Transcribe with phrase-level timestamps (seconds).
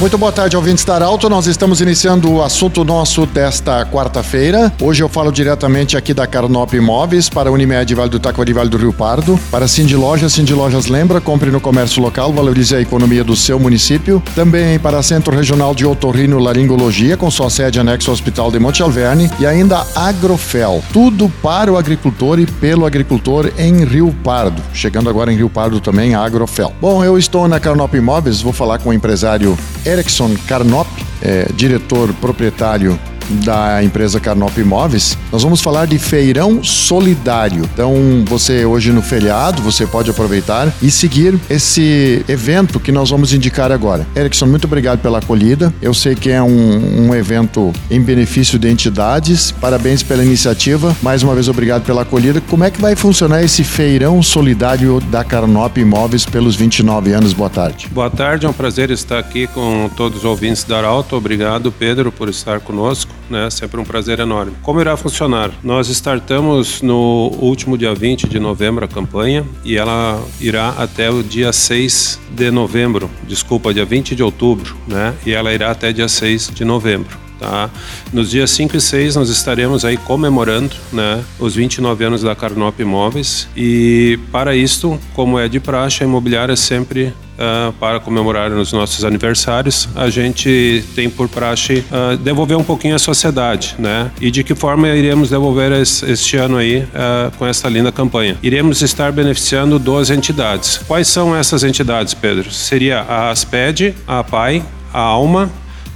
[0.00, 1.28] Muito boa tarde, ouvintes da Arauto.
[1.28, 4.72] Nós estamos iniciando o assunto nosso desta quarta-feira.
[4.80, 8.78] Hoje eu falo diretamente aqui da Carnop Imóveis para Unimed Vale do Taquari Vale do
[8.78, 9.38] Rio Pardo.
[9.50, 13.60] Para Cindy Lojas, Cindy Lojas lembra, compre no comércio local, valorize a economia do seu
[13.60, 14.22] município.
[14.34, 18.82] Também para Centro Regional de Otorrino Laringologia, com sua sede anexo ao Hospital de Monte
[18.82, 19.30] Alverne.
[19.38, 24.62] E ainda Agrofel, tudo para o agricultor e pelo agricultor em Rio Pardo.
[24.72, 26.72] Chegando agora em Rio Pardo também a Agrofel.
[26.80, 29.58] Bom, eu estou na Carnop Imóveis, vou falar com o empresário
[29.90, 30.88] Erickson Carnop,
[31.20, 32.96] é, diretor proprietário
[33.44, 37.68] da empresa Carnop Imóveis, nós vamos falar de feirão solidário.
[37.72, 43.32] Então, você hoje no feriado, você pode aproveitar e seguir esse evento que nós vamos
[43.32, 44.06] indicar agora.
[44.16, 45.72] Erickson, muito obrigado pela acolhida.
[45.80, 49.50] Eu sei que é um, um evento em benefício de entidades.
[49.52, 50.96] Parabéns pela iniciativa.
[51.02, 52.40] Mais uma vez, obrigado pela acolhida.
[52.40, 57.32] Como é que vai funcionar esse feirão solidário da Carnop Imóveis pelos 29 anos?
[57.32, 57.88] Boa tarde.
[57.92, 61.16] Boa tarde, é um prazer estar aqui com todos os ouvintes da Arauto.
[61.16, 63.48] Obrigado, Pedro, por estar conosco né?
[63.50, 64.52] Sempre um prazer enorme.
[64.62, 65.50] Como irá funcionar?
[65.62, 71.22] Nós startamos no último dia 20 de novembro a campanha e ela irá até o
[71.22, 75.14] dia 6 de novembro, desculpa, dia 20 de outubro, né?
[75.24, 77.29] E ela irá até dia 6 de novembro.
[77.40, 77.70] Tá?
[78.12, 82.78] Nos dias 5 e 6 nós estaremos aí comemorando né, os 29 anos da Carnop
[82.78, 88.70] Imóveis e para isto, como é de praxe, a imobiliária sempre Uh, para comemorar os
[88.70, 94.10] nossos aniversários, a gente tem por praxe uh, devolver um pouquinho à sociedade, né?
[94.20, 98.36] E de que forma iremos devolver este ano aí uh, com essa linda campanha?
[98.42, 100.82] Iremos estar beneficiando 12 entidades.
[100.86, 102.52] Quais são essas entidades, Pedro?
[102.52, 105.50] Seria a ASPED, a APAI, a ALMA,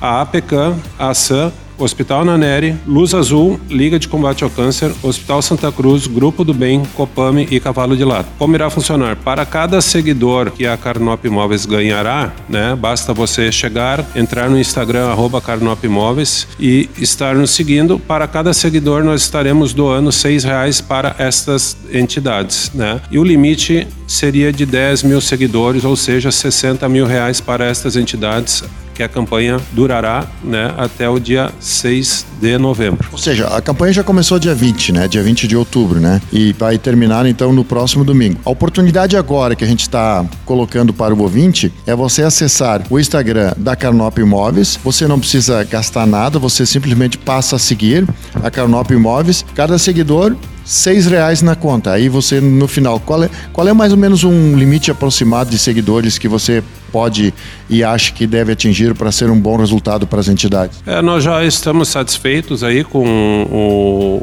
[0.05, 5.73] a APECAM, a ASAM, Hospital Naneri, Luz Azul, Liga de Combate ao Câncer, Hospital Santa
[5.73, 8.29] Cruz, Grupo do Bem, Copame e Cavalo de Lado.
[8.39, 9.17] Como irá funcionar?
[9.17, 15.07] Para cada seguidor que a Carnop Imóveis ganhará, né, basta você chegar, entrar no Instagram,
[15.07, 17.99] arroba Carnop Imóveis e estar nos seguindo.
[17.99, 22.71] Para cada seguidor, nós estaremos doando seis reais para estas entidades.
[22.75, 23.01] Né?
[23.11, 27.97] E o limite seria de 10 mil seguidores, ou seja, 60 mil reais para estas
[27.97, 28.63] entidades
[28.95, 33.09] que a campanha durará né, até o dia 6 de novembro.
[33.11, 35.09] Ou seja, a campanha já começou dia 20, né?
[35.09, 36.21] Dia 20 de outubro, né?
[36.33, 38.39] E vai terminar então no próximo domingo.
[38.45, 42.99] A oportunidade agora que a gente está colocando para o ouvinte é você acessar o
[42.99, 44.79] Instagram da Carnop Imóveis.
[44.85, 48.07] Você não precisa gastar nada, você simplesmente passa a seguir
[48.43, 49.45] a Carnop Imóveis.
[49.55, 51.93] Cada seguidor seis reais na conta.
[51.93, 55.59] Aí você, no final, qual é, qual é mais ou menos um limite aproximado de
[55.59, 56.63] seguidores que você
[56.95, 57.35] pode
[57.69, 60.81] e acha que deve atingir para ser um bom resultado para as entidades?
[60.87, 63.03] É, nós já estamos satisfeitos aí com
[63.51, 64.23] o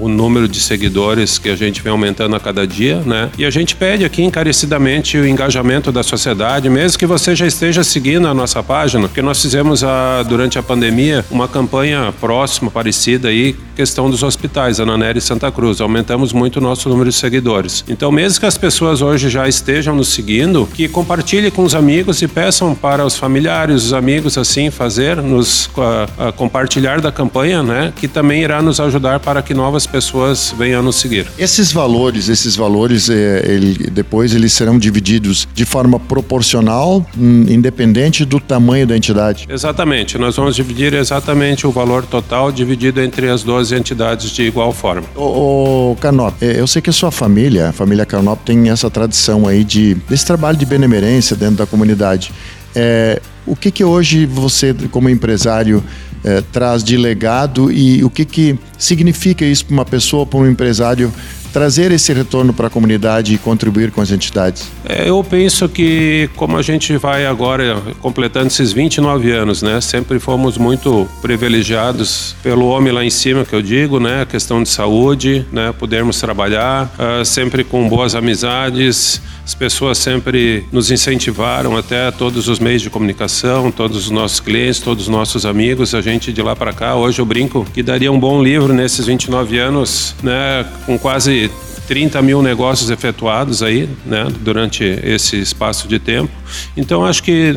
[0.00, 3.30] o número de seguidores que a gente vem aumentando a cada dia, né?
[3.38, 7.82] E a gente pede aqui encarecidamente o engajamento da sociedade, mesmo que você já esteja
[7.84, 13.28] seguindo a nossa página, porque nós fizemos a, durante a pandemia uma campanha próxima, parecida
[13.28, 15.80] aí, questão dos hospitais, Ananera e Santa Cruz.
[15.80, 17.84] Aumentamos muito o nosso número de seguidores.
[17.88, 22.22] Então, mesmo que as pessoas hoje já estejam nos seguindo, que compartilhe com os amigos
[22.22, 27.62] e peçam para os familiares, os amigos, assim, fazer, nos a, a compartilhar da campanha,
[27.62, 27.92] né?
[27.96, 31.26] Que também irá nos ajudar para que novas pessoas venham a nos seguir.
[31.38, 38.24] Esses valores, esses valores, é, ele, depois eles serão divididos de forma proporcional, hum, independente
[38.24, 39.46] do tamanho da entidade.
[39.48, 44.72] Exatamente, nós vamos dividir exatamente o valor total dividido entre as 12 entidades de igual
[44.72, 45.06] forma.
[45.16, 49.46] O, Canop, é, eu sei que a sua família, a família Canop, tem essa tradição
[49.46, 52.32] aí de desse trabalho de benemerência dentro da comunidade.
[52.74, 55.82] É, o que que hoje você, como empresário,
[56.24, 60.48] é, traz de legado e o que, que significa isso para uma pessoa, para um
[60.48, 61.12] empresário
[61.56, 64.70] trazer esse retorno para a comunidade e contribuir com as entidades?
[64.84, 70.18] É, eu penso que como a gente vai agora completando esses 29 anos, né, sempre
[70.18, 74.68] fomos muito privilegiados pelo homem lá em cima que eu digo, né, a questão de
[74.68, 82.10] saúde, né, podermos trabalhar uh, sempre com boas amizades, as pessoas sempre nos incentivaram até
[82.10, 86.32] todos os meios de comunicação, todos os nossos clientes, todos os nossos amigos, a gente
[86.32, 86.96] de lá para cá.
[86.96, 91.75] Hoje eu brinco que daria um bom livro nesses 29 anos, né, com quase 이
[91.86, 96.30] 30 mil negócios efetuados aí, né, durante esse espaço de tempo.
[96.76, 97.54] Então acho que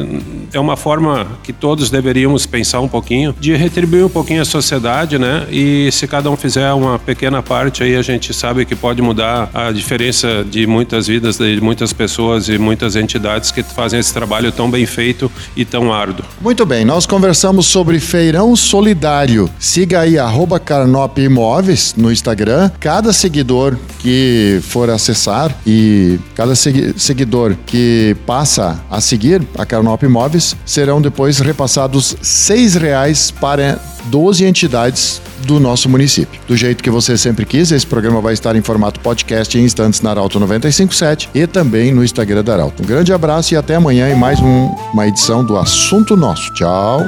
[0.54, 5.18] é uma forma que todos deveríamos pensar um pouquinho de retribuir um pouquinho a sociedade,
[5.18, 5.46] né?
[5.52, 9.50] E se cada um fizer uma pequena parte aí, a gente sabe que pode mudar
[9.54, 14.52] a diferença de muitas vidas, de muitas pessoas e muitas entidades que fazem esse trabalho
[14.52, 16.25] tão bem feito e tão árduo.
[16.42, 19.50] Muito bem, nós conversamos sobre Feirão Solidário.
[19.60, 22.72] Siga aí arroba Carnop Imóveis no Instagram.
[22.80, 24.19] Cada seguidor que
[24.63, 32.16] for acessar e cada seguidor que passa a seguir a Carnop Imóveis serão depois repassados
[32.21, 36.39] seis reais para 12 entidades do nosso município.
[36.48, 40.01] Do jeito que você sempre quis, esse programa vai estar em formato podcast em instantes
[40.01, 42.83] na Arauto 957 e também no Instagram da Arauto.
[42.83, 46.54] Um grande abraço e até amanhã em mais um, uma edição do Assunto Nosso.
[46.54, 47.01] Tchau.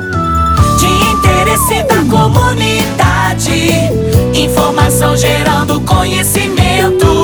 [1.52, 3.52] Interesse da comunidade,
[4.34, 7.21] informação gerando conhecimento.